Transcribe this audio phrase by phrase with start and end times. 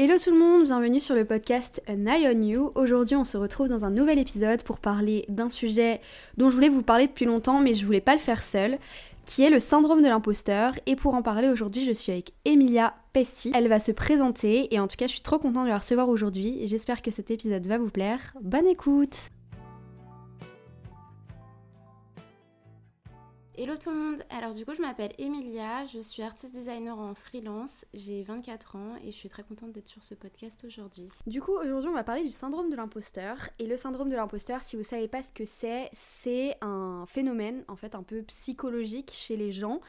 [0.00, 2.70] Hello tout le monde, bienvenue sur le podcast An Eye on You.
[2.76, 6.00] Aujourd'hui on se retrouve dans un nouvel épisode pour parler d'un sujet
[6.36, 8.78] dont je voulais vous parler depuis longtemps mais je voulais pas le faire seule,
[9.26, 10.74] qui est le syndrome de l'imposteur.
[10.86, 13.50] Et pour en parler aujourd'hui je suis avec Emilia Pesti.
[13.56, 16.08] Elle va se présenter et en tout cas je suis trop contente de la recevoir
[16.08, 18.36] aujourd'hui et j'espère que cet épisode va vous plaire.
[18.40, 19.30] Bonne écoute
[23.60, 27.12] Hello tout le monde, alors du coup je m'appelle Emilia, je suis artiste designer en
[27.16, 31.08] freelance, j'ai 24 ans et je suis très contente d'être sur ce podcast aujourd'hui.
[31.26, 34.62] Du coup aujourd'hui on va parler du syndrome de l'imposteur et le syndrome de l'imposteur
[34.62, 39.10] si vous savez pas ce que c'est, c'est un phénomène en fait un peu psychologique
[39.12, 39.80] chez les gens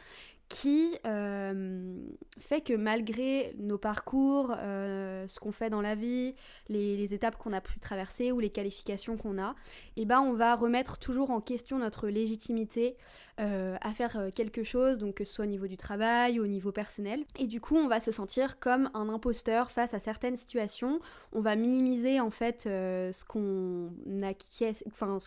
[0.50, 1.96] qui euh,
[2.40, 6.34] fait que malgré nos parcours, euh, ce qu'on fait dans la vie,
[6.70, 9.56] les, étapes qu'on a pu traverser ou les qualifications qu'on a,
[9.96, 12.98] eh ben on va remettre toujours en question notre légitimité
[13.40, 16.72] euh, à faire quelque chose, donc que ce soit au niveau du travail, au niveau
[16.72, 17.24] personnel.
[17.38, 21.00] Et du coup, on va se sentir comme un imposteur face à certaines situations.
[21.34, 23.90] On va minimiser en fait ce qu'on
[24.88, 25.18] enfin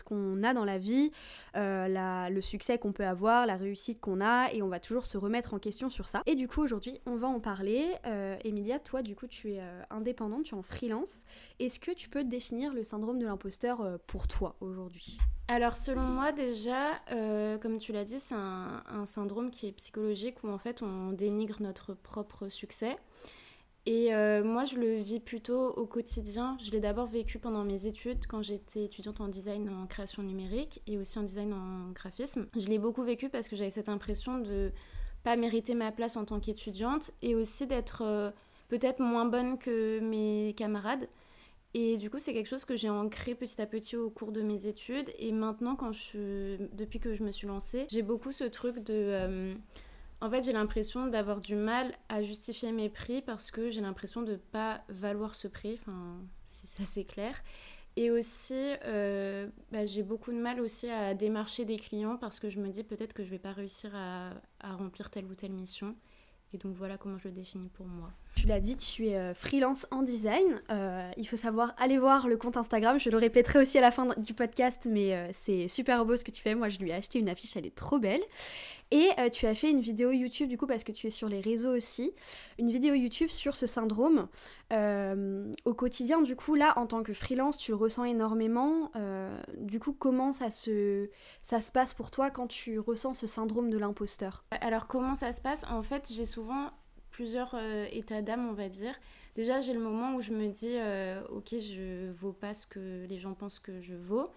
[0.43, 1.11] a dans la vie,
[1.55, 5.53] le succès qu'on peut avoir, la réussite qu'on a, et on va toujours se remettre
[5.53, 6.21] en question sur ça.
[6.25, 7.85] Et du coup, aujourd'hui, on va en parler.
[8.05, 11.19] Euh, Emilia, toi, du coup, tu es euh, indépendante, tu es en freelance.
[11.59, 15.17] Est-ce que tu peux définir le syndrome de l'imposteur euh, pour toi aujourd'hui?
[15.47, 17.01] Alors selon moi déjà,
[17.61, 21.57] comme tu l'as dit, c'est un, syndrome qui est psychologique où en fait on dénigre
[21.61, 22.97] notre propre succès.
[23.85, 24.11] Et
[24.43, 26.57] moi je le vis plutôt au quotidien.
[26.61, 30.81] Je l'ai d'abord vécu pendant mes études quand j'étais étudiante en design en création numérique
[30.87, 32.47] et aussi en design en graphisme.
[32.57, 34.71] Je l'ai beaucoup vécu parce que j'avais cette impression de
[35.23, 38.31] pas mériter ma place en tant qu'étudiante et aussi d'être euh,
[38.67, 41.07] peut-être moins bonne que mes camarades.
[41.73, 44.41] Et du coup, c'est quelque chose que j'ai ancré petit à petit au cours de
[44.41, 45.09] mes études.
[45.17, 48.93] Et maintenant, quand je, depuis que je me suis lancée, j'ai beaucoup ce truc de...
[48.93, 49.53] Euh,
[50.21, 54.21] en fait, j'ai l'impression d'avoir du mal à justifier mes prix parce que j'ai l'impression
[54.21, 55.79] de ne pas valoir ce prix,
[56.45, 57.35] si ça c'est clair.
[57.95, 62.49] Et aussi, euh, bah, j'ai beaucoup de mal aussi à démarcher des clients parce que
[62.49, 64.31] je me dis peut-être que je vais pas réussir à,
[64.61, 65.95] à, remplir telle ou telle mission.
[66.53, 68.11] Et donc voilà comment je le définis pour moi.
[68.35, 70.61] Tu l'as dit, tu es euh, freelance en design.
[70.69, 72.99] Euh, il faut savoir aller voir le compte Instagram.
[72.99, 76.31] Je le répéterai aussi à la fin du podcast, mais c'est super beau ce que
[76.31, 76.55] tu fais.
[76.55, 78.21] Moi, je lui ai acheté une affiche, elle est trop belle.
[78.93, 81.27] Et euh, tu as fait une vidéo YouTube, du coup, parce que tu es sur
[81.27, 82.13] les réseaux aussi,
[82.59, 84.27] une vidéo YouTube sur ce syndrome.
[84.71, 88.91] Euh, au quotidien, du coup, là, en tant que freelance, tu le ressens énormément.
[88.95, 91.09] Euh, du coup, comment ça se,
[91.41, 94.45] ça se passe pour toi quand tu ressens ce syndrome de l'imposteur?
[94.51, 95.65] Alors, comment ça se passe?
[95.71, 96.69] En fait, j'ai souvent
[97.09, 97.55] plusieurs
[97.91, 98.93] états d'âme, on va dire.
[99.35, 100.77] Déjà, j'ai le moment où je me dis,
[101.31, 104.27] ok, je vaux pas ce que les gens pensent que je vaux.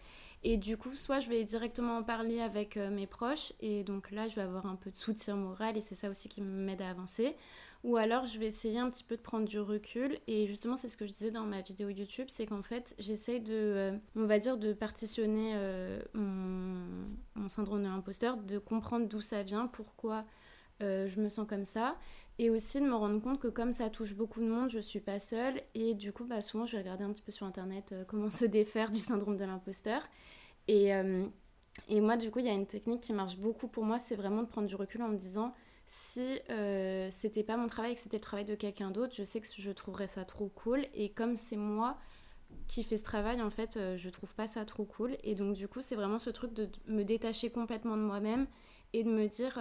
[0.43, 4.11] Et du coup, soit je vais directement en parler avec euh, mes proches, et donc
[4.11, 6.83] là, je vais avoir un peu de soutien moral, et c'est ça aussi qui m'aide
[6.83, 7.37] à avancer.
[7.85, 10.89] Ou alors, je vais essayer un petit peu de prendre du recul, et justement, c'est
[10.89, 14.27] ce que je disais dans ma vidéo YouTube, c'est qu'en fait, j'essaye de, euh, on
[14.27, 19.67] va dire, de partitionner euh, mon, mon, syndrome de l'imposteur, de comprendre d'où ça vient,
[19.67, 20.25] pourquoi
[20.81, 21.97] je me sens comme ça,
[22.39, 25.01] Et aussi de me rendre compte que comme ça touche beaucoup de monde, je suis
[25.01, 25.63] pas seule.
[25.75, 28.29] Et du coup, bah, souvent, je vais regarder un petit peu sur Internet euh, comment
[28.31, 30.03] se défaire du syndrome de l'imposteur.
[30.69, 31.27] Et, euh,
[31.89, 34.17] et moi, du coup, il y a une technique qui marche beaucoup pour moi, c'est
[34.17, 35.55] vraiment de prendre du recul en me disant,
[35.87, 39.25] si euh, c'était pas mon travail et que c'était le travail de quelqu'un d'autre, je
[39.25, 40.85] sais que je trouverais ça trop cool.
[40.93, 41.97] Et comme c'est moi
[42.69, 45.17] qui fais ce travail, en fait, je trouve pas ça trop cool.
[45.23, 48.47] Et donc, du coup, c'est vraiment ce truc de me détacher complètement de moi-même
[48.93, 49.61] et de me dire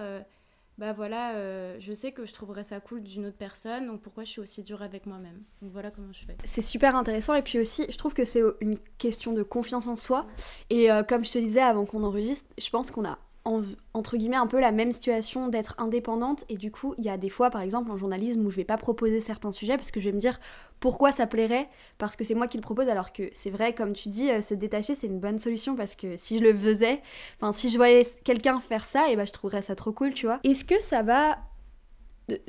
[0.77, 4.25] bah voilà, euh, je sais que je trouverais ça cool d'une autre personne, donc pourquoi
[4.25, 5.41] je suis aussi dure avec moi-même?
[5.61, 6.35] Donc voilà comment je fais.
[6.43, 9.95] C'est super intéressant et puis aussi, je trouve que c'est une question de confiance en
[9.95, 10.27] soi.
[10.69, 14.35] Et euh, comme je te disais avant qu'on enregistre, je pense qu'on a entre guillemets
[14.35, 16.43] un peu la même situation d'être indépendante.
[16.49, 18.63] Et du coup il y a des fois par exemple en journalisme où je vais
[18.63, 20.39] pas proposer certains sujets parce que je vais me dire
[20.79, 23.93] pourquoi ça plairait parce que c'est moi qui le propose alors que c'est vrai comme
[23.93, 27.01] tu dis euh, se détacher c'est une bonne solution parce que si je le faisais
[27.35, 30.13] enfin si je voyais quelqu'un faire ça et eh ben je trouverais ça trop cool
[30.13, 30.39] tu vois.
[30.43, 31.37] Est-ce que ça va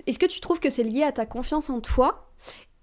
[0.07, 2.31] est-ce que tu trouves que c'est lié à ta confiance en toi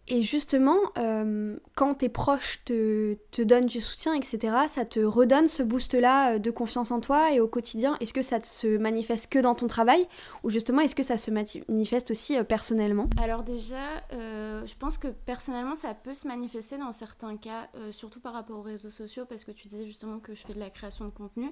[0.09, 5.47] et justement, euh, quand tes proches te, te, donnent du soutien, etc., ça te redonne
[5.47, 7.95] ce boost-là euh, de confiance en toi et au quotidien.
[8.01, 10.05] Est-ce que ça se manifeste que dans ton travail
[10.43, 13.09] ou justement est-ce que ça se manifeste aussi euh, personnellement?
[13.21, 18.33] Alors déjà, je pense que personnellement, ça peut se manifester dans certains cas, surtout par
[18.33, 21.05] rapport aux réseaux sociaux, parce que tu disais justement que je fais de la création
[21.05, 21.51] de contenu.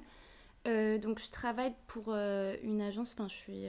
[0.65, 3.65] donc je travaille pour une agence, enfin je suis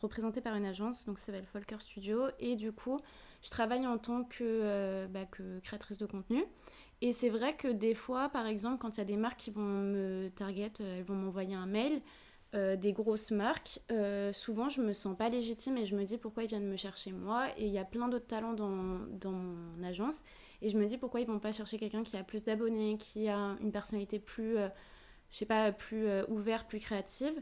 [0.00, 3.00] représentée par une agence, donc ça s'appelle Folker Studio, et du coup
[3.42, 6.44] je travaille en tant euh, bah, que, créatrice de contenu.
[7.02, 9.50] Et c'est vrai que des fois, par exemple, quand il y a des marques qui
[9.50, 12.00] vont me target, euh, elles vont m'envoyer un mail,
[12.54, 13.80] euh, des grosses marques,
[14.32, 17.12] souvent je me sens pas légitime et je me dis pourquoi ils viennent me chercher
[17.12, 17.48] moi.
[17.58, 20.22] Et il y a plein d'autres talents dans, mon agence.
[20.62, 23.28] Et je me dis pourquoi ils vont pas chercher quelqu'un qui a plus d'abonnés, qui
[23.28, 24.56] a une personnalité plus,
[25.30, 27.34] je sais pas, plus ouverte, plus créative.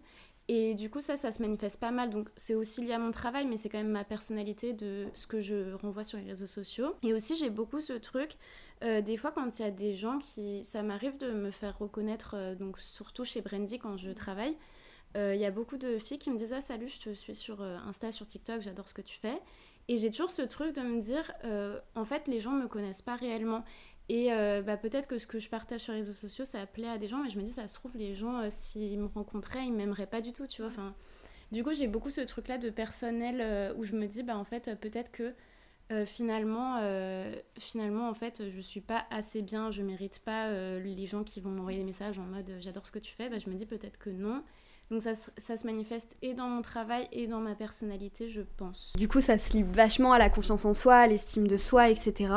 [0.49, 2.11] Et du coup, ça, ça se manifeste pas mal.
[2.11, 5.27] Donc, c'est aussi lié à mon travail, mais c'est quand même ma personnalité de ce
[5.27, 6.95] que je renvoie sur les réseaux sociaux.
[7.03, 8.37] Et aussi, j'ai beaucoup ce truc.
[8.83, 10.65] Euh, des fois, quand il y a des gens qui.
[10.65, 14.57] Ça m'arrive de me faire reconnaître, euh, donc surtout chez Brandy quand je travaille.
[15.17, 17.35] Euh, il y a beaucoup de filles qui me disent Ah, salut, je te suis
[17.35, 19.41] sur Insta, sur TikTok, j'adore ce que tu fais.
[19.89, 21.33] Et j'ai toujours ce truc de me dire
[21.95, 23.65] En fait, les gens me connaissent pas réellement.
[24.09, 26.89] Et euh, bah, peut-être que ce que je partage sur les réseaux sociaux, ça plaît
[26.89, 29.07] à des gens, mais je me dis, ça se trouve, les gens, euh, s'ils me
[29.07, 30.71] rencontraient, ils m'aimeraient pas du tout, tu vois.
[30.71, 30.95] Enfin,
[31.53, 34.45] du coup, j'ai beaucoup ce truc-là de personnel euh, où je me dis, bah, en
[34.45, 35.35] fait, peut-être que
[36.07, 36.81] finalement,
[37.59, 41.51] finalement, en fait, je suis pas assez bien, je mérite pas les gens qui vont
[41.51, 43.29] m'envoyer des messages en mode j'adore ce que tu fais.
[43.29, 44.43] Bah, je me dis peut-être que non.
[44.91, 48.93] Donc ça, ça, se manifeste et dans mon travail et dans ma personnalité, je pense.
[48.97, 51.89] Du coup, ça se lie vachement à la confiance en soi, à l'estime de soi,
[51.89, 52.33] etc.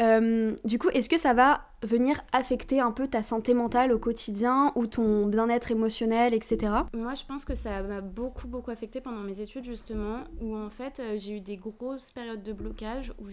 [0.00, 3.98] Euh, du coup, est-ce que ça va venir affecter un peu ta santé mentale au
[3.98, 6.72] quotidien ou ton bien-être émotionnel, etc.
[6.92, 10.70] Moi, je pense que ça m'a beaucoup, beaucoup affecté pendant mes études, justement, où en
[10.70, 13.26] fait, euh, j'ai eu des grosses périodes de blocage où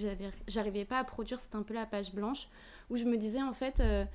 [0.47, 2.47] j'arrivais pas à produire, c'était un peu la page blanche,
[2.89, 4.05] où je me disais, en fait, euh,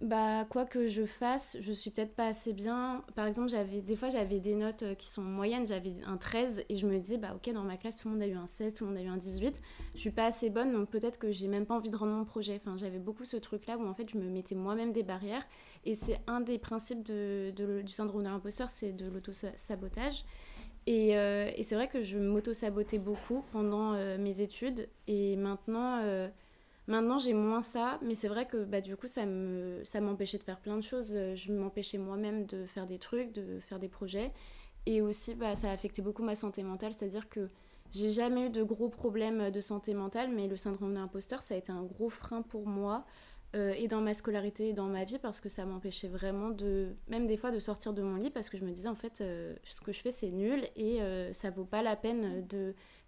[0.00, 3.02] bah quoi que je fasse, je suis peut-être pas assez bien.
[3.16, 6.64] Par exemple, j'avais des fois j'avais des notes euh, qui sont moyennes, j'avais un 13
[6.68, 8.46] et je me disais bah OK, dans ma classe tout le monde a eu un
[8.46, 9.60] 16, tout le monde a eu un 18.
[9.94, 12.24] Je suis pas assez bonne donc peut-être que j'ai même pas envie de rendre mon
[12.24, 12.54] projet.
[12.56, 15.44] Enfin, j'avais beaucoup ce truc là où en fait je me mettais moi-même des barrières
[15.84, 17.52] et c'est un des principes de,
[17.84, 20.24] du syndrome de l'imposteur, c'est de l'auto-sabotage.
[20.86, 26.00] Et, euh, et c'est vrai que je m'auto-sabotais beaucoup pendant euh, mes études et maintenant
[26.88, 30.38] Maintenant, j'ai moins ça, mais c'est vrai que bah, du coup, ça me ça m'empêchait
[30.38, 31.16] de faire plein de choses.
[31.34, 34.32] Je m'empêchais moi-même de faire des trucs, de faire des projets.
[34.86, 37.50] Et aussi, bah, ça a affecté beaucoup ma santé mentale, c'est-à-dire que
[37.92, 41.54] j'ai jamais eu de gros problèmes de santé mentale, mais le syndrome de l'imposteur, ça
[41.54, 43.04] a été un gros frein pour moi,
[43.56, 46.94] euh, et dans ma scolarité et dans ma vie, parce que ça m'empêchait vraiment de,
[47.08, 49.22] même des fois, de sortir de mon lit, parce que je me disais, en fait,
[49.22, 52.46] euh, ce que je fais, c'est nul, et euh, ça vaut pas la peine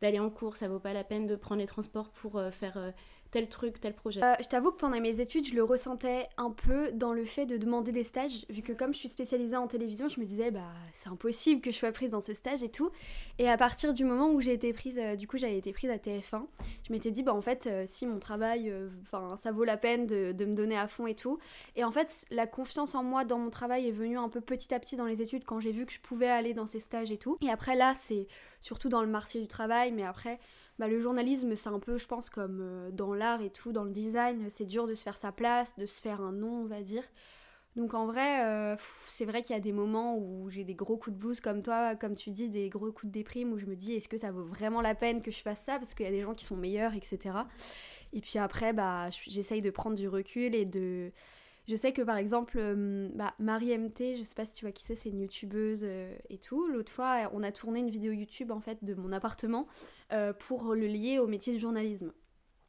[0.01, 2.93] d'aller en cours, ça vaut pas la peine de prendre les transports pour faire
[3.31, 6.51] tel truc, tel projet euh, Je t'avoue que pendant mes études, je le ressentais un
[6.51, 9.67] peu dans le fait de demander des stages, vu que comme je suis spécialisée en
[9.67, 12.69] télévision, je me disais, bah c'est impossible que je sois prise dans ce stage et
[12.69, 12.91] tout.
[13.39, 15.91] Et à partir du moment où j'ai été prise, euh, du coup j'avais été prise
[15.91, 16.45] à TF1,
[16.87, 18.73] je m'étais dit, bah en fait, euh, si mon travail,
[19.03, 21.39] enfin ça vaut la peine de, de, me donner à fond et tout.
[21.77, 24.75] Et en fait, la confiance en moi dans mon travail est venue un peu petit
[24.75, 27.11] à petit dans les études quand j'ai vu que je pouvais aller dans ces stages
[27.11, 27.37] et tout.
[27.41, 28.27] Et après là, c'est
[28.61, 30.39] surtout dans le marché du travail, mais après
[30.81, 33.85] bah, le journalisme, c'est un peu, je pense, comme euh, dans l'art et tout, dans
[33.85, 36.65] le design, c'est dur de se faire sa place, de se faire un nom, on
[36.65, 37.03] va dire.
[37.77, 40.97] Donc en vrai, euh, c'est vrai qu'il y a des moments où j'ai des gros
[40.97, 43.67] coups de blues comme toi, comme tu dis, des gros coups de déprime où je
[43.67, 45.79] me dis est-ce que ça vaut vraiment la peine que je fasse ça?
[45.79, 47.19] Parce qu'il y a des gens qui sont meilleurs, etc.
[48.15, 51.13] Et puis après, bah, j'essaye de prendre du recul et de
[51.71, 54.73] Je sais que par exemple, euh, bah, Marie MT, je sais pas si tu vois
[54.73, 56.67] qui c'est, c'est une youtubeuse euh, et tout.
[56.67, 59.69] L'autre fois, on a tourné une vidéo YouTube en fait de mon appartement
[60.13, 62.11] euh, pour le lier au métier du journalisme.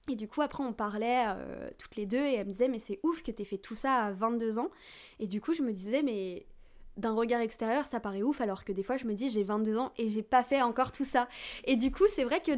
[0.07, 1.25] Et du coup, après, on parlait
[1.79, 4.05] toutes les deux et elle me disait, mais c'est ouf que t'aies fait tout ça
[4.05, 4.69] à 22 ans.
[5.19, 6.45] Et du coup, je me disais, mais
[6.97, 9.77] d'un regard extérieur, ça paraît ouf, alors que des fois, je me dis, j'ai 22
[9.77, 11.27] ans et j'ai pas fait encore tout ça.
[11.65, 12.51] Et du coup, c'est vrai que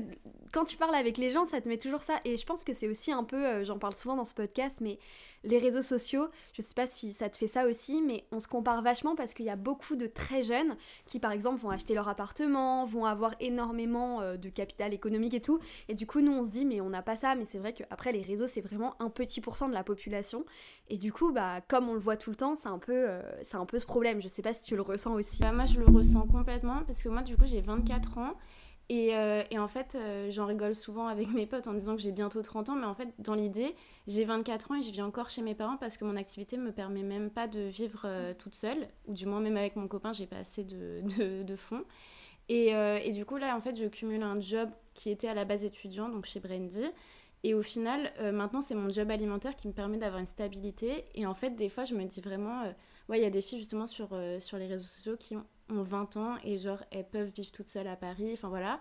[0.51, 2.19] quand tu parles avec les gens, ça te met toujours ça.
[2.25, 4.97] Et je pense que c'est aussi un peu, j'en parle souvent dans ce podcast, mais
[5.43, 8.47] les réseaux sociaux, je sais pas si ça te fait ça aussi, mais on se
[8.47, 11.93] compare vachement parce qu'il y a beaucoup de très jeunes qui, par exemple, vont acheter
[11.93, 15.59] leur appartement, vont avoir énormément euh, de capital économique et tout.
[15.89, 17.35] Et du coup, nous, on se dit, mais on n'a pas ça.
[17.35, 20.45] Mais c'est vrai qu'après, les réseaux, c'est vraiment un petit pourcent de la population.
[20.89, 23.21] Et du coup, bah, comme on le voit tout le temps, c'est un, peu, euh,
[23.53, 24.21] un peu ce problème.
[24.21, 25.41] Je sais pas si tu le ressens aussi.
[25.41, 28.33] Bah, moi, je le ressens complètement parce que moi, du coup, j'ai 24 ans.
[28.91, 32.11] Euh, et, en fait, euh, j'en rigole souvent avec mes potes en disant que j'ai
[32.11, 33.75] bientôt 30 ans, mais en fait, dans l'idée,
[34.07, 36.71] j'ai 24 ans et je vis encore chez mes parents parce que mon activité me
[36.71, 40.13] permet même pas de vivre euh, toute seule, ou du moins même avec mon copain,
[40.13, 41.01] j'ai pas assez de,
[41.43, 41.83] de, fonds.
[42.49, 45.45] Et, et, du coup, là, en fait, je cumule un job qui était à la
[45.45, 46.83] base étudiant, donc chez Brandy.
[47.43, 51.05] Et au final, maintenant, c'est mon job alimentaire qui me permet d'avoir une stabilité.
[51.15, 52.63] Et en fait, des fois, je me dis vraiment,
[53.07, 54.09] ouais, il y a des filles justement sur,
[54.39, 57.69] sur les réseaux sociaux qui ont ont 20 ans et genre elles peuvent vivre toutes
[57.69, 58.79] seules à Paris, enfin voilà.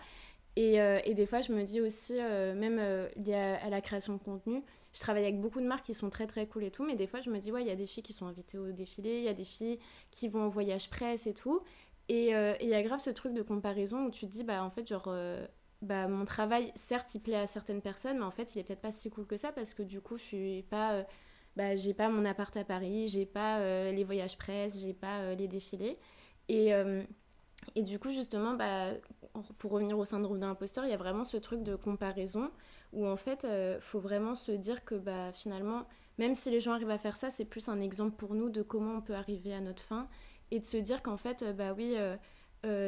[0.57, 3.81] Et, euh, et des fois je me dis aussi, euh, même euh, lié à, la
[3.81, 4.62] création de contenu,
[4.93, 7.07] je travaille avec beaucoup de marques qui sont très très cool et tout, mais des
[7.07, 9.19] fois je me dis, ouais, il y a des filles qui sont invitées au défilé,
[9.19, 9.79] il y a des filles
[10.11, 11.62] qui vont en voyage presse et tout.
[12.09, 14.71] Et il y a grave ce truc de comparaison où tu te dis, bah en
[14.71, 15.09] fait, genre,
[15.81, 18.83] bah, mon travail, certes, il plaît à certaines personnes, mais en fait, il est peut-être
[18.83, 21.07] pas si cool que ça parce que du coup, je suis pas.
[21.57, 23.61] bah, j'ai pas mon appart à Paris, j'ai pas
[23.91, 25.97] les voyages presse, j'ai pas les défilés.
[26.49, 27.03] Et, euh,
[27.75, 28.91] et du coup, justement, bah,
[29.59, 32.51] pour revenir au syndrome de l'imposteur, il y a vraiment ce truc de comparaison
[32.93, 35.87] où en fait, il euh, faut vraiment se dire que bah, finalement,
[36.19, 38.63] même si les gens arrivent à faire ça, c'est plus un exemple pour nous de
[38.63, 40.09] comment on peut arriver à notre fin
[40.51, 41.97] et de se dire qu'en fait, euh, bah oui,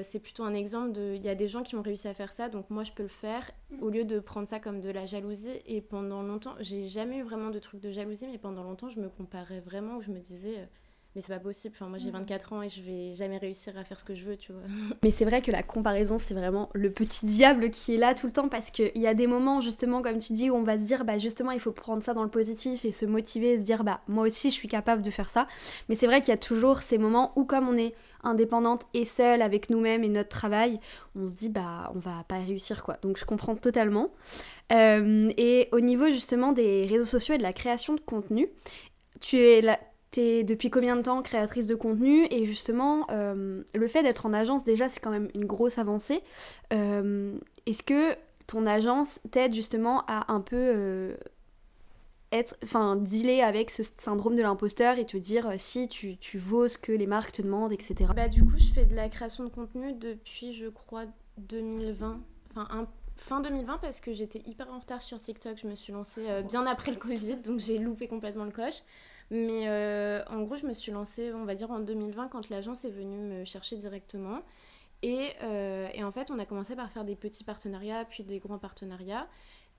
[0.03, 1.15] c'est plutôt un exemple de.
[1.17, 3.03] Il y a des gens qui ont réussi à faire ça, donc moi je peux
[3.03, 5.59] le faire, au lieu de prendre ça comme de la jalousie.
[5.67, 9.01] Et pendant longtemps, j'ai jamais eu vraiment de truc de jalousie, mais pendant longtemps, je
[9.01, 10.69] me comparais vraiment, où je me disais
[11.15, 11.75] mais c'est pas possible.
[11.79, 12.57] Enfin, moi j'ai 24 mm.
[12.57, 14.63] ans et je vais jamais réussir à faire ce que je veux, tu vois.
[15.03, 18.27] Mais c'est vrai que la comparaison, c'est vraiment le petit diable qui est là tout
[18.27, 20.77] le temps parce qu'il y a des moments, justement, comme tu dis, où on va
[20.77, 23.59] se dire, bah justement, il faut prendre ça dans le positif et se motiver et
[23.59, 25.47] se dire, bah moi aussi je suis capable de faire ça.
[25.89, 27.95] Mais c'est vrai qu'il y a toujours ces moments où, comme on est
[28.25, 30.81] indépendante et seule avec nous-mêmes et notre travail,
[31.15, 32.97] on se dit, bah on va pas réussir quoi.
[33.03, 34.11] Donc je comprends totalement.
[34.73, 38.49] Euh, et au niveau justement des réseaux sociaux et de la création de contenu,
[39.21, 39.79] tu es là
[40.21, 44.65] depuis combien de temps créatrice de contenu et justement euh, le fait d'être en agence
[44.65, 46.23] déjà c'est quand même une grosse avancée.
[46.73, 48.15] Euh, est-ce que
[48.47, 51.17] ton agence t'aide justement à un peu euh,
[52.33, 56.69] être, enfin dealer avec ce syndrome de l'imposteur et te dire si tu, tu vaux
[56.69, 58.13] ce que les marques te demandent, etc.
[58.15, 61.05] Bah du coup je fais de la création de contenu depuis je crois
[61.39, 62.21] 2020,
[62.55, 65.59] enfin fin 2020 parce que j'étais hyper en retard sur TikTok.
[65.61, 68.83] Je me suis lancée bien après le Covid, donc j'ai loupé complètement le coche.
[69.31, 72.85] Mais euh, en gros, je me suis lancée, on va dire, en 2020 quand l'agence
[72.85, 74.43] est venue me chercher directement.
[75.03, 78.39] Et, euh, et, en fait, on a commencé par faire des petits partenariats, puis des
[78.39, 79.29] grands partenariats.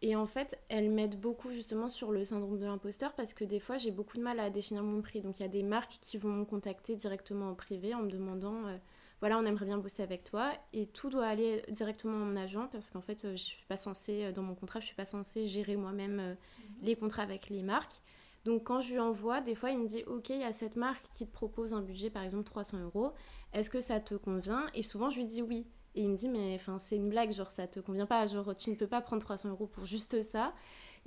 [0.02, 3.60] Et en fait, elle m'aide beaucoup justement sur le syndrome de l'imposteur parce que des
[3.60, 5.22] fois, j'ai beaucoup de mal à définir mon prix.
[5.22, 8.10] Donc, il y a des marques qui vont me contacter directement en privé en me
[8.10, 8.78] demandant euh,
[9.22, 10.52] voilà, on aimerait bien bosser avec toi.
[10.74, 14.32] Et tout doit aller directement à mon agent parce qu'en fait, je suis pas censée,
[14.34, 16.36] dans mon contrat, je suis pas censée gérer moi-même mhm.
[16.84, 18.02] les contrats avec les marques.
[18.46, 20.76] Donc quand je lui envoie, des fois il me dit ok, il y a cette
[20.76, 23.12] marque qui te propose un budget par exemple 300 euros,
[23.54, 24.68] est-ce que ça te convient?
[24.76, 25.66] Et souvent je lui dis oui.
[25.96, 28.54] Et il me dit mais enfin c'est une blague, genre ça te convient pas, genre
[28.56, 30.54] tu ne peux pas prendre 300 euros pour juste ça.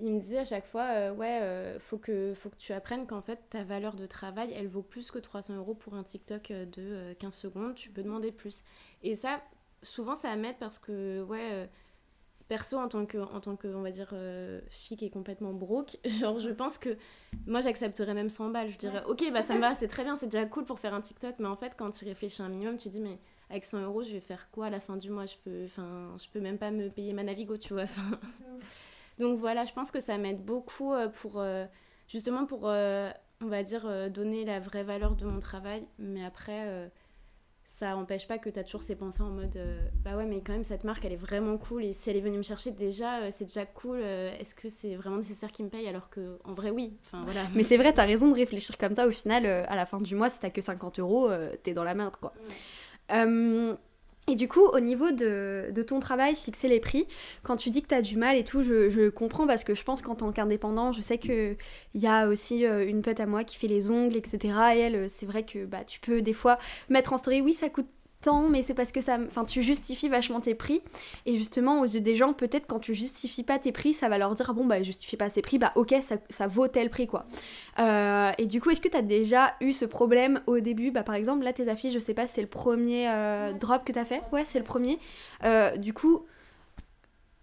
[0.00, 3.06] Il me disait à chaque fois euh, ouais euh, faut que faut que tu apprennes
[3.06, 6.50] qu'en fait ta valeur de travail elle vaut plus que 300 euros pour un TikTok
[6.50, 8.64] euh, de 15 secondes, tu peux demander plus.
[9.02, 9.42] Et ça
[9.82, 11.68] souvent ça m'aide parce que ouais
[12.48, 15.52] perso en tant que en tant que on va dire euh, fille qui est complètement
[15.52, 16.96] broke genre je pense que
[17.46, 18.70] moi j'accepterais même 100 balles.
[18.70, 20.94] Je dirais ok bah ça me va c'est très bien c'est déjà cool pour faire
[20.94, 23.18] un TikTok mais en fait quand tu réfléchis un minimum tu dis mais
[23.50, 25.26] avec 100 euros je vais faire quoi à la fin du mois?
[25.26, 27.84] Je peux enfin je peux même pas me payer ma Navigo tu vois
[29.18, 31.66] donc voilà je pense que ça m'aide beaucoup euh, pour euh,
[32.08, 35.86] justement pour on va dire donner la vraie valeur de mon travail.
[35.98, 36.90] Mais après
[37.68, 40.40] ça empêche pas que tu as toujours ces pensées en mode euh, bah ouais mais
[40.40, 42.70] quand même cette marque elle est vraiment cool et si elle est venue me chercher
[42.70, 46.08] déjà euh, c'est déjà cool euh, est-ce que c'est vraiment nécessaire qu'il me paye alors
[46.08, 47.44] que en vrai oui enfin voilà.
[47.54, 50.14] Mais c'est vrai t'as raison de réfléchir comme ça au final à la fin du
[50.14, 51.30] mois si t'as que 50 euros
[51.62, 52.32] t'es dans la merde quoi
[54.28, 57.06] Et du coup, au niveau de, ton travail, fixer les prix,
[57.42, 59.82] quand tu dis que tu as du mal et tout, je, comprends parce que je
[59.82, 61.56] pense qu'en tant qu'indépendant, je sais qu'il
[61.94, 64.54] y a aussi euh, une pote à moi qui fait les ongles, etc.
[64.76, 66.58] Et elle, c'est vrai que bah, tu peux des fois
[66.90, 67.88] mettre en story, oui, ça coûte
[68.22, 70.80] tant, mais c'est parce que ça, enfin, tu justifies vachement tes prix.
[71.26, 74.18] Et justement, aux yeux des gens, peut-être quand tu justifies pas tes prix, ça va
[74.18, 77.06] leur dire bon bah justifie pas ses prix, bah ok, ça, ça vaut tel prix
[77.06, 77.26] quoi.
[77.78, 80.90] Euh, et du coup, est-ce que tu as déjà eu ce problème au début?
[80.90, 83.92] Bah par exemple, là tes affiches, je sais pas, c'est le premier euh, drop que
[83.92, 84.22] tu as fait?
[84.32, 84.98] Ouais, c'est le premier.
[85.44, 86.24] Euh, du coup.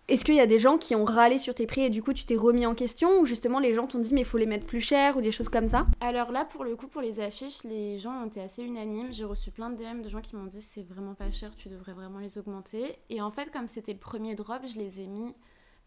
[0.07, 2.13] Est-ce qu'il y a des gens qui ont râlé sur tes prix et du coup
[2.13, 4.67] tu t'es remis en question ou justement les gens t'ont dit mais faut les mettre
[4.67, 5.87] plus cher ou des choses comme ça?
[5.99, 9.11] Alors là pour le coup pour les affiches les gens ont été assez unanimes.
[9.11, 11.69] J'ai reçu plein de DM de gens qui m'ont dit c'est vraiment pas cher, tu
[11.69, 12.99] devrais vraiment les augmenter.
[13.09, 15.33] Et en fait comme c'était le premier drop je les ai mis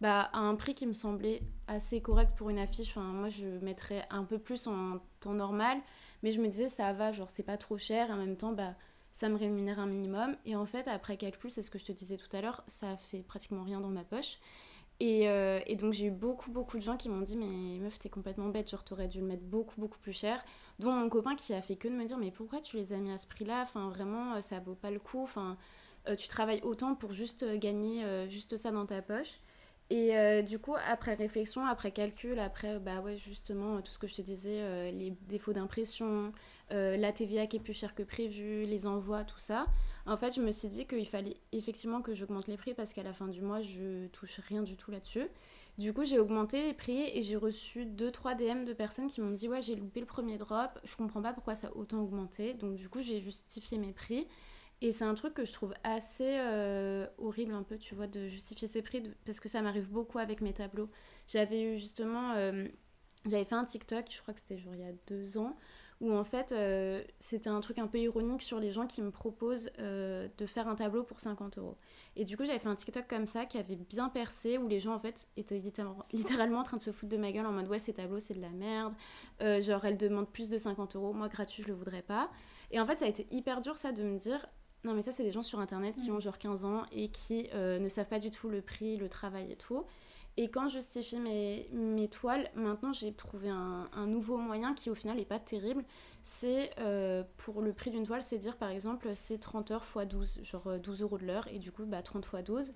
[0.01, 2.97] bah, à un prix qui me semblait assez correct pour une affiche.
[2.97, 5.79] moi je mettrais un peu plus en temps normal
[6.25, 8.53] mais je me disais ça va genre c'est pas trop cher et en même temps
[8.53, 8.75] bah
[9.19, 10.37] ça me rémunère un minimum.
[10.47, 12.97] Et en fait, après calcul, c'est ce que je te disais tout à l'heure, ça
[12.97, 14.39] fait pratiquement rien dans ma poche.
[15.01, 17.99] Et, euh, et donc j'ai eu beaucoup beaucoup de gens qui m'ont dit mais meuf
[17.99, 20.45] t'es complètement bête, genre t'aurais dû le mettre beaucoup beaucoup plus cher.
[20.79, 22.99] Dont mon copain qui a fait que de me dire mais pourquoi tu les as
[22.99, 23.63] mis à ce prix-là?
[23.63, 25.23] Enfin vraiment euh, ça vaut pas le coup.
[25.23, 25.57] Enfin
[26.09, 29.41] euh, tu travailles autant pour juste gagner juste ça dans ta poche.
[29.91, 34.17] Et du coup, après réflexion, après calcul, après, bah ouais, justement, tout ce que je
[34.17, 36.33] te disais, les défauts d'impression,
[36.71, 39.67] euh, la TVA qui est plus chère que prévu, les envois, tout ça.
[40.07, 43.03] En fait, je me suis dit qu'il fallait effectivement que j'augmente les prix parce qu'à
[43.03, 45.29] la fin du mois, je touche rien du tout là-dessus.
[45.79, 49.31] Du coup, j'ai augmenté les prix et j'ai reçu 2-3 DM de personnes qui m'ont
[49.31, 52.53] dit Ouais, j'ai loupé le premier drop, je comprends pas pourquoi ça a autant augmenté.
[52.55, 54.27] Donc, du coup, j'ai justifié mes prix.
[54.81, 58.29] Et c'est un truc que je trouve assez euh, horrible, un peu, tu vois, de
[58.29, 60.89] justifier ses prix parce que ça m'arrive beaucoup avec mes tableaux.
[61.27, 62.33] J'avais eu justement.
[62.35, 62.69] Euh,
[63.27, 65.57] j'avais fait un TikTok, je crois que c'était genre il y a deux ans,
[66.01, 69.11] où en fait euh, c'était un truc un peu ironique sur les gens qui me
[69.11, 71.77] proposent de faire un tableau pour 50 euros.
[72.15, 74.79] Et du coup j'avais fait un TikTok comme ça qui avait bien percé où les
[74.79, 76.05] gens en fait étaient littéralement
[76.61, 78.41] en train de se foutre de ma gueule en mode ouais ces tableaux c'est de
[78.41, 78.95] la merde,
[79.41, 82.31] genre elle demande plus de 50 euros, moi gratuit je le voudrais pas.
[82.71, 84.47] Et en fait ça a été hyper dur ça de me dire
[84.85, 86.17] non mais ça c'est des gens sur internet qui mm.
[86.17, 89.51] ont genre 15 ans et qui ne savent pas du tout le prix, le travail
[89.51, 89.85] et tout.
[90.41, 94.89] Et quand je justifie mes, mes toiles, maintenant j'ai trouvé un, un, nouveau moyen qui
[94.89, 95.85] au final n'est pas terrible.
[96.23, 100.07] C'est euh, pour le prix d'une toile, c'est dire par exemple c'est 30 heures x
[100.07, 102.75] 12, genre 12 euh, euros de l'heure, et du coup bah, 30 x 12.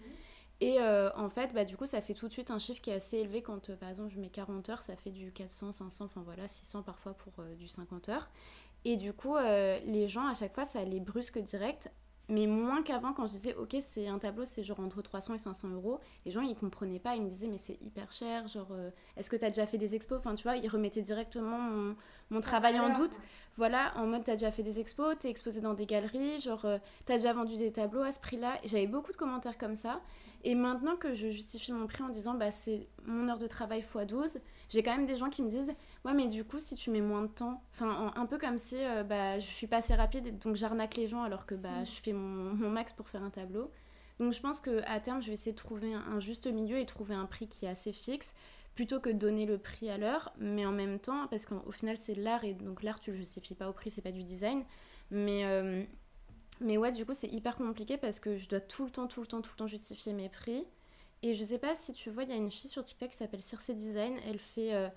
[0.60, 2.90] Et euh, en fait, bah, du coup, ça fait tout de suite un chiffre qui
[2.90, 6.06] est assez élevé quand, par exemple, je mets 40 heures, ça fait du 400, 500,
[6.06, 8.28] enfin voilà, 600 parfois pour du 50 heures.
[8.84, 11.90] Et du coup, les gens, à chaque fois, ça les brusque direct
[12.28, 15.38] mais moins qu'avant quand je disais ok c'est un tableau c'est genre entre 300 et
[15.38, 18.68] 500 euros les gens ils comprenaient pas ils me disaient mais c'est hyper cher genre
[18.70, 20.18] euh, est-ce que tu as déjà fait des expos?
[20.18, 21.96] Enfin tu vois ils remettaient directement mon,
[22.30, 23.20] mon travail en doute.
[23.56, 26.64] voilà en mode tu as déjà fait des expos t'es exposé dans des galeries genre
[26.64, 29.58] euh, tu as déjà vendu des tableaux à ce prix là j'avais beaucoup de commentaires
[29.58, 30.00] comme ça.
[30.44, 33.80] Et maintenant que je justifie mon prix en disant bah c'est mon heure de travail
[33.80, 34.38] x 12
[34.72, 35.70] j'ai quand même des gens qui me disent
[36.04, 38.76] Ouais, mais du coup, si tu mets moins de temps, enfin, un peu comme si
[38.78, 41.86] euh, bah, je suis pas assez rapide, donc j'arnaque les gens alors que bah, mm.
[41.86, 43.70] je fais mon, mon, max pour faire un tableau.
[44.18, 47.14] Donc je pense qu'à terme, je vais essayer de trouver un, juste milieu et trouver
[47.14, 48.34] un prix qui est assez fixe,
[48.74, 51.98] plutôt que de donner le prix à l'heure, mais en même temps, parce qu'au final,
[51.98, 54.22] c'est de l'art, et donc l'art, tu le justifies pas au prix, c'est pas du
[54.22, 54.64] design.
[55.10, 55.84] Mais, euh,
[56.60, 59.20] mais ouais, du coup, c'est hyper compliqué parce que je dois tout le temps, tout
[59.20, 60.66] le temps, tout le temps justifier mes prix.
[61.22, 63.16] Et je sais pas si tu vois, il y a une fille sur TikTok qui
[63.16, 64.74] s'appelle Circe Design, elle fait.
[64.74, 64.88] Euh,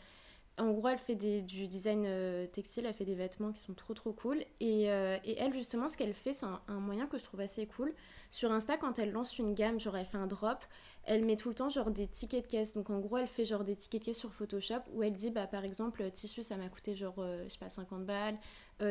[0.58, 3.94] en gros, elle fait du design euh, textile, elle fait des vêtements qui sont trop
[3.94, 4.44] trop cool.
[4.62, 7.94] Et, euh, elle, justement, ce qu'elle fait, c'est un, moyen que je trouve assez cool.
[8.30, 10.64] Sur Insta, quand elle lance une gamme, genre elle fait un drop,
[11.04, 12.74] elle met tout le temps genre des tickets de caisse.
[12.74, 15.30] Donc en gros, elle fait genre des tickets de caisse sur Photoshop où elle dit,
[15.30, 18.38] bah par exemple, tissu, ça m'a coûté genre, euh, je sais pas, 50 balles.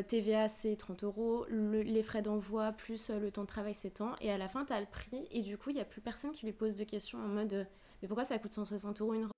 [0.08, 1.46] TVA, c'est 30 euros.
[1.50, 4.16] les frais d'envoi plus le temps de travail, c'est tant.
[4.20, 5.28] Et à la fin, tu as le prix.
[5.30, 7.66] Et du coup, il n'y a plus personne qui lui pose de questions en mode,
[8.00, 9.30] mais pourquoi ça coûte 160 euros une robe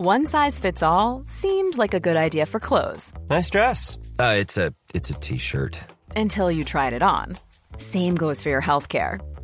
[0.00, 3.12] One size fits all seemed like a good idea for clothes.
[3.28, 3.98] Nice dress.
[4.20, 5.80] Uh, it's a it's a t-shirt.
[6.14, 7.36] Until you tried it on.
[7.78, 9.18] Same goes for your healthcare.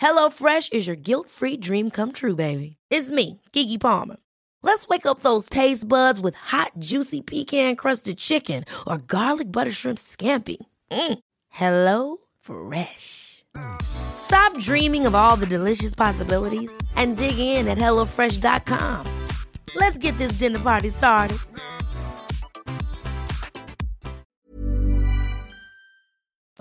[0.00, 2.76] HelloFresh is your guilt-free dream come true, baby.
[2.90, 4.16] It's me, Kiki Palmer.
[4.62, 9.98] Let's wake up those taste buds with hot, juicy pecan-crusted chicken or garlic butter shrimp
[9.98, 10.56] scampi.
[10.90, 11.18] Mm.
[11.48, 13.44] Hello Fresh.
[13.82, 19.06] Stop dreaming of all the delicious possibilities and dig in at HelloFresh.com.
[19.74, 21.38] Let's get this dinner party started.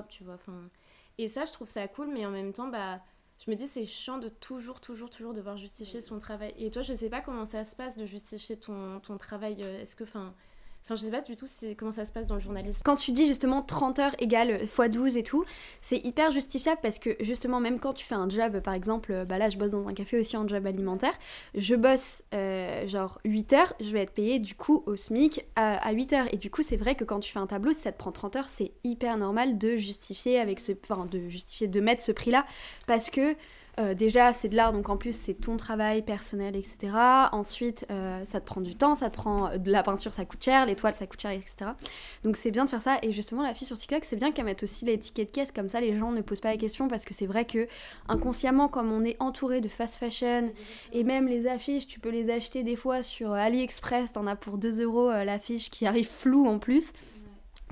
[0.09, 0.69] Tu vois, enfin...
[1.17, 2.99] Et ça, je trouve ça cool, mais en même temps, bah,
[3.43, 6.53] je me dis c'est chiant de toujours, toujours, toujours devoir justifier son travail.
[6.57, 9.63] Et toi, je sais pas comment ça se passe de justifier ton, ton travail.
[9.63, 10.33] euh, Est-ce que, enfin,
[10.89, 11.45] enfin, je sais pas du tout
[11.77, 12.81] comment ça se passe dans le journalisme.
[12.83, 15.45] Quand tu dis justement 30 heures égale x12 et tout,
[15.81, 19.37] c'est hyper justifiable parce que justement, même quand tu fais un job, par exemple, bah
[19.37, 21.13] là je bosse dans un café aussi en job alimentaire,
[21.53, 25.75] je bosse euh, genre 8 heures, je vais être payée du coup au SMIC à,
[25.75, 26.33] à 8 heures.
[26.33, 28.11] Et du coup, c'est vrai que quand tu fais un tableau, si ça te prend
[28.11, 30.71] 30 heures, c'est hyper normal de justifier avec ce.
[30.83, 32.45] Enfin, de justifier, de mettre ce prix-là
[32.87, 33.35] parce que.
[33.79, 36.93] Euh, déjà, c'est de l'art, donc en plus, c'est ton travail personnel, etc.
[37.31, 40.43] Ensuite, euh, ça te prend du temps, ça te prend de la peinture, ça coûte
[40.43, 41.71] cher, l'étoile, ça coûte cher, etc.
[42.23, 42.97] Donc c'est bien de faire ça.
[43.03, 45.79] Et justement, la fille sur TikTok, c'est bien qu'elle mette aussi l'étiquette caisse, comme ça
[45.79, 47.67] les gens ne posent pas la question, parce que c'est vrai que
[48.07, 50.51] inconsciemment, comme on est entouré de fast fashion,
[50.91, 54.57] et même les affiches, tu peux les acheter des fois sur AliExpress, t'en as pour
[54.57, 56.91] 2 euros euh, l'affiche qui arrive floue en plus.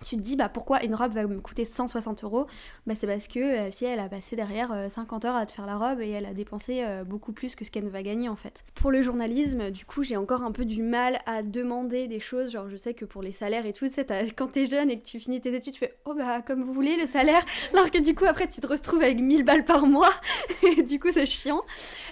[0.05, 2.45] Tu te dis, bah pourquoi une robe va me coûter 160 euros?
[2.85, 5.51] Bah c'est parce que la fille, elle a passé derrière euh, 50 heures à te
[5.51, 8.29] faire la robe et elle a dépensé euh, beaucoup plus que ce qu'elle va gagner
[8.29, 8.63] en fait.
[8.75, 12.51] Pour le journalisme, du coup, j'ai encore un peu du mal à demander des choses.
[12.51, 15.05] Genre, je sais que pour les salaires et tout, t'as- quand t'es jeune et que
[15.05, 17.43] tu finis tes études, tu fais, oh bah comme vous voulez le salaire.
[17.73, 20.13] Alors que du coup, après, tu te retrouves avec 1000 balles par mois.
[20.87, 21.63] du coup, c'est chiant.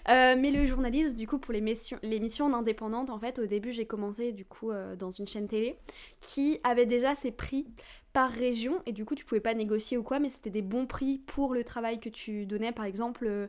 [0.10, 3.72] Euh, mais le journalisme, du coup, pour les missions, les indépendantes, en fait, au début,
[3.72, 5.78] j'ai commencé du coup euh, dans une chaîne télé
[6.20, 7.68] qui avait déjà ses prix
[8.16, 10.86] par région et du coup tu pouvais pas négocier ou quoi mais c'était des bons
[10.86, 12.72] prix pour le travail que tu donnais.
[12.72, 13.48] Par exemple euh,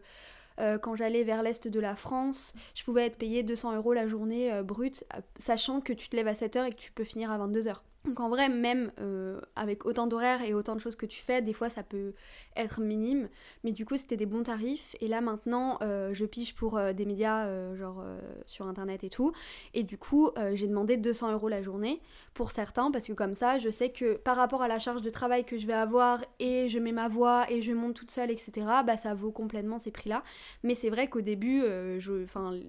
[0.58, 4.08] euh, quand j'allais vers l'est de la France je pouvais être payée 200 euros la
[4.08, 5.04] journée euh, brute
[5.38, 7.76] sachant que tu te lèves à 7h et que tu peux finir à 22h
[8.06, 11.42] donc en vrai même euh, avec autant d'horaires et autant de choses que tu fais
[11.42, 12.12] des fois ça peut
[12.56, 13.28] être minime.
[13.64, 14.96] Mais du coup c'était des bons tarifs.
[15.00, 17.26] Et là maintenant euh, je pige pour euh, des médias
[17.74, 18.04] genre
[18.46, 19.32] sur internet et tout.
[19.74, 22.00] Et du coup j'ai demandé 200 euros la journée
[22.34, 25.10] pour certains parce que comme ça je sais que par rapport à la charge de
[25.10, 28.30] travail que je vais avoir et je mets ma voix et je monte toute seule
[28.30, 30.22] etc bah ça vaut complètement ces prix là
[30.62, 31.62] mais c'est vrai qu'au début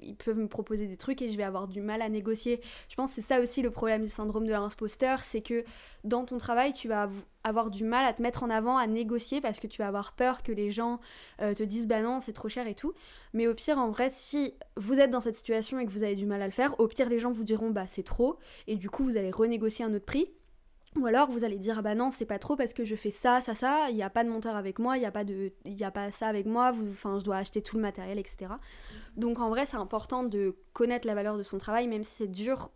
[0.01, 2.61] ils peuvent me proposer des trucs et je vais avoir du mal à négocier.
[2.89, 5.63] Je pense que c'est ça aussi le problème du syndrome de l'imposteur c'est que
[6.03, 8.87] dans ton travail tu vas av- avoir du mal à te mettre en avant à
[8.87, 10.99] négocier parce que tu vas avoir peur que les gens
[11.41, 12.93] euh, te disent bah non c'est trop cher et tout.
[13.33, 16.15] Mais au pire en vrai si vous êtes dans cette situation et que vous avez
[16.15, 18.37] du mal à le faire au pire les gens vous diront bah c'est trop.
[18.67, 20.29] Et du coup vous allez renégocier un autre prix.
[20.95, 23.11] Ou alors vous allez dire ah bah non c'est pas trop parce que je fais
[23.11, 23.87] ça ça ça.
[23.89, 25.91] Il n'y a pas de monteur avec moi il n'y a pas de il a
[25.91, 26.73] pas ça avec moi.
[26.89, 28.53] Enfin je dois acheter tout le matériel etc
[29.15, 32.27] donc en vrai c'est important de connaître la valeur de son travail même si c'est
[32.31, 32.69] dur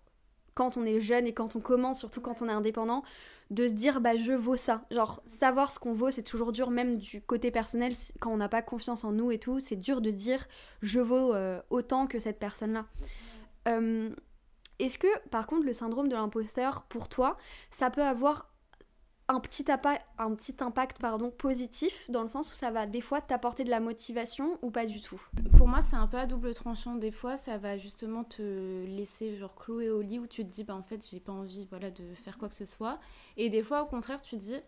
[0.54, 3.04] quand on est jeune et quand on commence surtout quand on est indépendant
[3.50, 4.84] de se dire bah je vaux ça.
[4.92, 8.50] Genre savoir ce qu'on vaut c'est toujours dur même du côté personnel quand on n'a
[8.50, 10.48] pas confiance en nous et tout c'est dur de dire
[10.82, 12.86] je vaux euh, autant que cette personne là
[13.68, 14.10] Euh,
[14.80, 17.38] est-ce que, par contre, le syndrome de l'imposteur, pour toi,
[17.70, 18.51] ça peut avoir
[19.36, 23.70] un petit, impact pardon, positif, dans le sens où ça va des fois t'apporter de
[23.70, 25.22] la motivation ou pas du tout
[25.58, 26.96] Pour moi, c'est un peu à double tranchant.
[26.96, 30.64] Des fois, ça va justement te laisser genre clouer au lit où tu te dis,
[30.64, 33.00] bah en fait, j'ai pas envie voilà, de faire quoi que ce soit.
[33.38, 34.60] Et des fois, au contraire, tu te dis,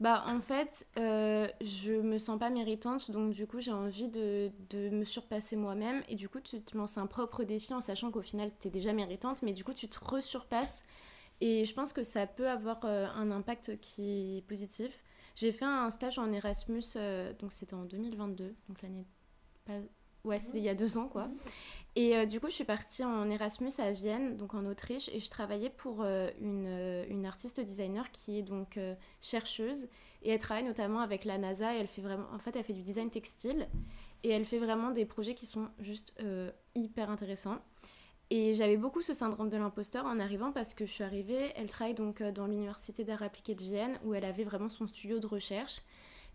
[0.00, 4.50] bah en fait, euh, je me sens pas méritante, donc du coup, j'ai envie de,
[4.70, 6.02] de me surpasser moi-même.
[6.08, 8.70] Et du coup, tu te lances un propre défi en sachant qu'au final, tu es
[8.70, 10.82] déjà méritante, mais du coup, tu te resurpasses.
[11.40, 14.92] Et je pense que ça peut avoir euh, un impact qui est positif.
[15.36, 19.06] J'ai fait un stage en Erasmus, euh, donc c'était en 2022, donc l'année
[20.22, 21.30] Ouais, c'était il y a deux ans, quoi.
[21.96, 25.20] Et euh, du coup, je suis partie en Erasmus à Vienne, donc en Autriche, et
[25.20, 28.78] je travaillais pour une, une artiste designer qui est donc
[29.22, 29.88] chercheuse,
[30.22, 32.74] et elle travaille notamment avec la NASA, et elle fait vraiment, en fait, elle fait
[32.74, 33.66] du design textile,
[34.24, 36.12] et elle fait vraiment des projets qui sont juste
[36.74, 37.60] hyper intéressants.
[38.30, 41.68] Et j'avais beaucoup ce syndrome de l'imposteur en arrivant parce que je suis arrivée, elle
[41.68, 45.18] travaille donc euh, dans l'université d'art appliqué de Vienne, où elle avait vraiment son studio
[45.18, 45.82] de recherche.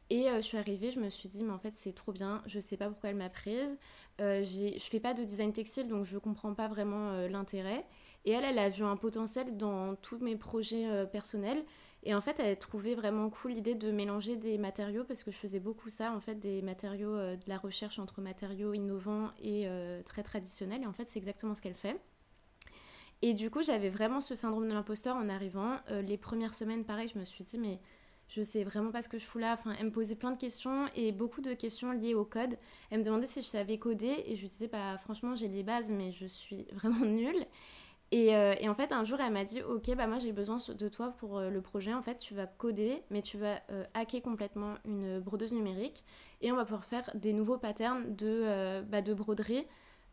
[0.09, 2.41] Et euh, je suis arrivée, je me suis dit, mais en fait, c'est trop bien,
[2.45, 3.77] je sais pas pourquoi elle m'a prise.
[4.21, 7.85] Euh, je fais pas de design textile, donc je comprends pas vraiment euh, l'intérêt.
[8.25, 11.63] Et elle, elle a vu un potentiel dans tous mes projets personnels.
[12.05, 15.31] Et en fait, elle a trouvé vraiment cool l'idée de mélanger des matériaux, parce que
[15.31, 19.31] je faisais beaucoup ça, en fait, des matériaux, euh, de la recherche entre matériaux innovants
[19.41, 20.83] et euh, très traditionnels.
[20.83, 21.99] Et en fait, c'est exactement ce qu'elle fait.
[23.23, 25.77] Et du coup, j'avais vraiment ce syndrome de l'imposteur en arrivant.
[25.89, 27.79] Euh, les premières semaines, pareil, je me suis dit, mais
[28.27, 29.53] je sais vraiment pas ce que je fous là.
[29.53, 32.55] Enfin, elle me posait plein de questions et beaucoup de questions liées au code.
[32.91, 35.63] Elle me demandait si je savais coder et je lui disais, bah franchement, j'ai les
[35.63, 37.47] bases, mais je suis vraiment nulle.
[38.11, 40.57] Et, euh, et en fait, un jour, elle m'a dit Ok, bah moi j'ai besoin
[40.67, 41.93] de toi pour euh, le projet.
[41.93, 46.03] En fait, tu vas coder, mais tu vas euh, hacker complètement une brodeuse numérique
[46.41, 49.65] et on va pouvoir faire des nouveaux patterns de, bah, de broderie,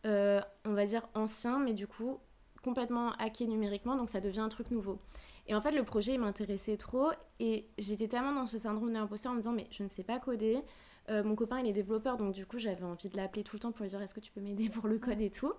[0.04, 2.18] on va dire anciens, mais du coup
[2.62, 5.00] complètement hackés numériquement, donc ça devient un truc nouveau.
[5.48, 8.94] Et en fait, le projet il m'intéressait trop et j'étais tellement dans ce syndrome de
[8.94, 10.62] l'imposteur en me disant Mais je ne sais pas coder.
[11.08, 13.72] Mon copain il est développeur, donc du coup j'avais envie de l'appeler tout le temps
[13.72, 15.52] pour lui dire Est-ce que tu peux m'aider pour le code et tout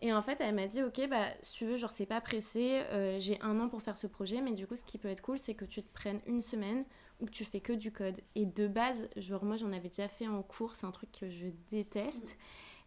[0.00, 2.82] et en fait, elle m'a dit, ok, bah, si tu veux, genre, c'est pas pressé,
[2.92, 5.22] euh, j'ai un an pour faire ce projet, mais du coup, ce qui peut être
[5.22, 6.84] cool, c'est que tu te prennes une semaine
[7.20, 8.20] où tu fais que du code.
[8.36, 11.28] Et de base, genre, moi, j'en avais déjà fait en cours, c'est un truc que
[11.28, 12.38] je déteste.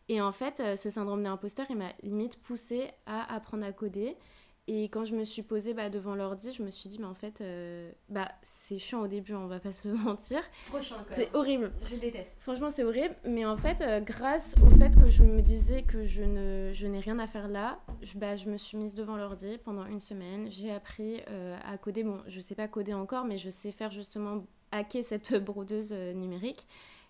[0.08, 3.74] Et en fait, euh, ce syndrome de l'imposteur, il m'a limite poussé à apprendre à
[3.74, 4.16] coder.
[4.68, 7.16] Et quand je me suis posée bah, devant l'ordi, je me suis dit, mais en
[7.16, 10.42] fait, euh, bah, c'est chiant au début, on va pas se mentir.
[10.68, 11.72] Trop chiant C'est horrible.
[11.90, 12.40] Je déteste.
[12.42, 13.16] Franchement, c'est horrible.
[13.26, 16.86] Mais en fait, euh, grâce au fait que je me disais que je, ne, je
[16.88, 20.00] n'ai rien à faire là, je, bah, je me suis mise devant l'ordi pendant une
[20.00, 20.50] semaine.
[20.52, 22.04] J'ai appris euh, à coder.
[22.04, 26.68] Bon, je sais pas coder encore, mais je sais faire justement hacker cette brodeuse numérique.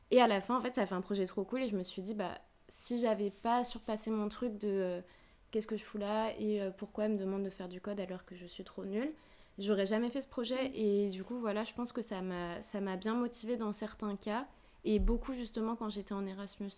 [0.10, 1.64] Et à la fin, en fait, ça fait un projet trop cool.
[1.64, 2.38] Et je me suis dit, bah,
[2.70, 5.04] si j'avais pas surpassé mon truc de
[5.52, 8.00] qu'est-ce que je fous là et euh, pourquoi elle me demande de faire du code
[8.00, 9.12] alors que je suis trop nulle,
[9.60, 10.72] j'aurais jamais fait ce projet.
[10.74, 14.16] Et du coup, voilà, je pense que ça m'a, ça m'a bien motivée dans certains
[14.16, 14.48] cas.
[14.84, 16.72] Et beaucoup justement quand j'étais en Erasmus.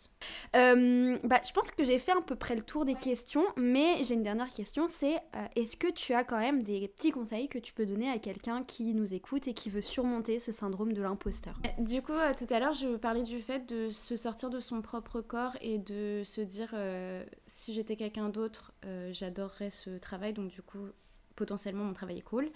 [0.56, 4.04] Euh, bah, je pense que j'ai fait à peu près le tour des questions, mais
[4.04, 7.48] j'ai une dernière question, c'est euh, est-ce que tu as quand même des petits conseils
[7.48, 10.94] que tu peux donner à quelqu'un qui nous écoute et qui veut surmonter ce syndrome
[10.94, 11.60] de l'imposteur?
[11.80, 14.82] Du coup, euh, tout à l'heure, je parlais du fait de se sortir de son
[14.82, 20.34] propre corps et de se dire euh, si j'étais quelqu'un d'autre, euh, j'adorerais ce travail,
[20.34, 20.88] donc du coup,
[21.36, 22.50] potentiellement, mon travail est cool.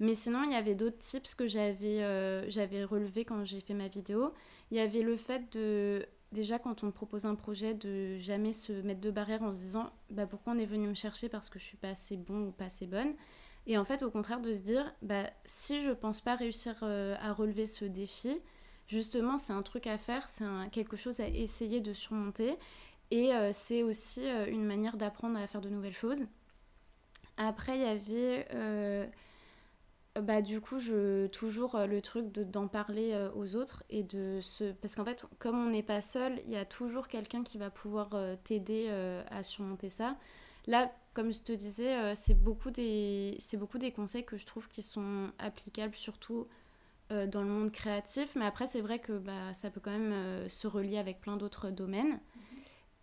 [0.00, 3.74] Mais sinon, il y avait d'autres tips que j'avais euh, j'avais relevés quand j'ai fait
[3.74, 4.32] ma vidéo.
[4.70, 8.72] Il y avait le fait de, déjà, quand on propose un projet, de jamais se
[8.72, 11.58] mettre de barrière en se disant bah, pourquoi on est venu me chercher parce que
[11.58, 13.14] je suis pas assez bon ou pas assez bonne?
[13.66, 17.14] Et en fait, au contraire, de se dire bah, si je pense pas réussir euh,
[17.20, 18.38] à relever ce défi,
[18.88, 22.56] justement, c'est un truc à faire, c'est quelque chose à essayer de surmonter.
[23.10, 26.24] Et euh, c'est aussi une manière d'apprendre à faire de nouvelles choses.
[27.36, 29.10] Après, il y avait.
[30.20, 34.02] Bah, du coup, je, toujours euh, le truc de- d'en parler euh, aux autres et
[34.02, 34.72] de se.
[34.72, 37.70] Parce qu'en fait, comme on n'est pas seul, il y a toujours quelqu'un qui va
[37.70, 40.16] pouvoir euh, t'aider euh, à surmonter ça.
[40.66, 43.36] Là, comme je te disais, c'est beaucoup, des...
[43.40, 46.46] c'est beaucoup des conseils que je trouve qui sont applicables surtout
[47.10, 48.34] dans le monde créatif.
[48.36, 51.70] Mais après, c'est vrai que bah, ça peut quand même se relier avec plein d'autres
[51.70, 52.20] domaines.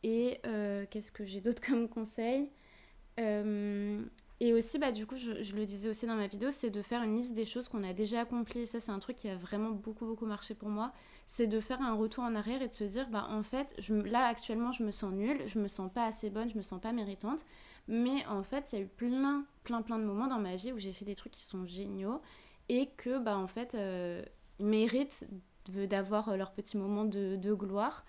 [0.04, 2.50] Et euh, qu'est-ce que j'ai d'autre comme conseil?
[4.42, 6.82] Et aussi, bah, du coup, je, je le disais aussi dans ma vidéo, c'est de
[6.82, 8.68] faire une liste des choses qu'on a déjà accomplies.
[8.68, 10.94] Ça, c'est un truc qui a vraiment beaucoup, beaucoup marché pour moi.
[11.28, 13.94] C'est de faire un retour en arrière et de se dire, bah, en fait, je,
[13.94, 16.80] là, actuellement, je me sens nulle, je me sens pas assez bonne, je me sens
[16.80, 17.44] pas méritante.
[17.90, 20.72] Mais en fait, il y a eu plein, plein, plein de moments dans ma vie
[20.72, 22.22] où j'ai fait des trucs qui sont géniaux
[22.70, 24.24] et que, bah, en fait, euh,
[24.60, 25.28] méritent
[25.68, 28.06] d'avoir leur petit moment de, de gloire.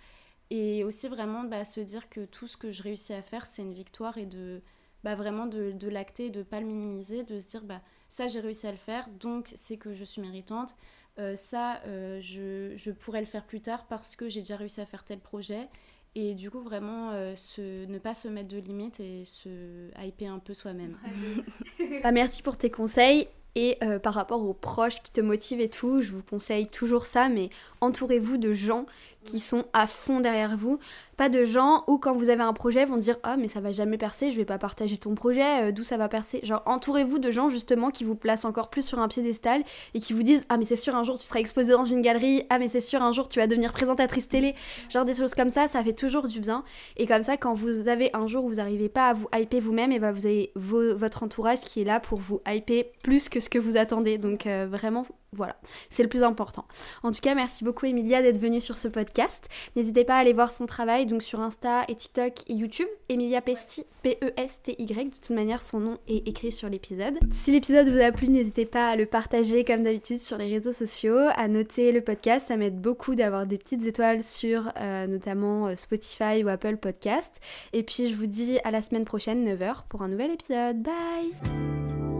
[0.50, 3.62] Et aussi vraiment bah, se dire que tout ce que je réussis à faire, c'est
[3.62, 4.62] une victoire et de
[5.04, 8.40] bah, vraiment de, de l'acter, de pas le minimiser, de se dire bah, ça j'ai
[8.40, 10.76] réussi à le faire, donc c'est que je suis méritante.
[11.18, 14.80] Euh, ça, euh, je, je pourrais le faire plus tard parce que j'ai déjà réussi
[14.80, 15.68] à faire tel projet.
[16.16, 20.32] Et du coup, vraiment, euh, se, ne pas se mettre de limites et se hyper
[20.32, 20.96] un peu soi-même.
[22.02, 23.28] Bah, merci pour tes conseils.
[23.56, 27.04] Et euh, par rapport aux proches qui te motivent et tout, je vous conseille toujours
[27.04, 28.86] ça, mais entourez-vous de gens
[29.24, 30.78] qui sont à fond derrière vous.
[31.16, 33.72] Pas de gens où quand vous avez un projet vont dire ah mais ça va
[33.72, 36.40] jamais percer, je vais pas partager ton projet, euh, d'où ça va percer.
[36.42, 40.14] Genre entourez-vous de gens justement qui vous placent encore plus sur un piédestal et qui
[40.14, 42.58] vous disent ah mais c'est sûr un jour tu seras exposé dans une galerie, ah
[42.58, 44.54] mais c'est sûr un jour tu vas devenir présentatrice télé.
[44.88, 46.64] Genre des choses comme ça, ça fait toujours du bien.
[46.96, 49.60] Et comme ça quand vous avez un jour où vous n'arrivez pas à vous hyper
[49.60, 53.40] vous-même, et ben vous avez votre entourage qui est là pour vous hyper plus que
[53.40, 54.16] ce que vous attendez.
[54.16, 55.56] Donc euh, vraiment voilà,
[55.90, 56.64] c'est le plus important.
[57.04, 59.48] En tout cas, merci beaucoup Emilia d'être venue sur ce podcast.
[59.76, 62.88] N'hésitez pas à aller voir son travail donc sur Insta et TikTok et YouTube.
[63.08, 65.10] Emilia Pesti, P-E-S-T-Y.
[65.10, 67.18] De toute manière, son nom est écrit sur l'épisode.
[67.32, 70.72] Si l'épisode vous a plu, n'hésitez pas à le partager comme d'habitude sur les réseaux
[70.72, 72.48] sociaux, à noter le podcast.
[72.48, 77.40] Ça m'aide beaucoup d'avoir des petites étoiles sur euh, notamment euh, Spotify ou Apple Podcast.
[77.72, 80.82] Et puis je vous dis à la semaine prochaine, 9h, pour un nouvel épisode.
[80.82, 82.19] Bye